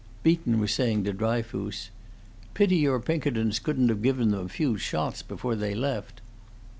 Beaton 0.23 0.59
was 0.59 0.73
saying 0.73 1.03
to 1.03 1.13
Dryfoos, 1.13 1.91
"Pity 2.55 2.75
your 2.77 2.99
Pinkertons 2.99 3.59
couldn't 3.59 3.89
have 3.89 4.01
given 4.01 4.31
them 4.31 4.47
a 4.47 4.49
few 4.49 4.75
shots 4.75 5.21
before 5.21 5.53
they 5.55 5.75
left." 5.75 6.21